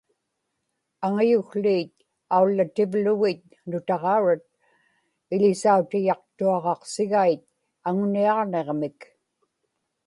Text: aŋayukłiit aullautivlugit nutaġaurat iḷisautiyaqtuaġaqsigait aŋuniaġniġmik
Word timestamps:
aŋayukłiit 1.05 1.93
aullautivlugit 2.35 3.45
nutaġaurat 3.69 4.45
iḷisautiyaqtuaġaqsigait 5.33 7.43
aŋuniaġniġmik 7.87 8.99